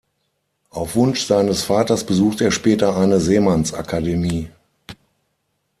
Auf 0.71 0.95
Wunsch 0.95 1.25
seines 1.27 1.63
Vaters 1.63 2.03
besuchte 2.03 2.43
er 2.45 2.49
später 2.49 2.97
eine 2.97 3.19
Seemanns-Akademie. 3.19 4.49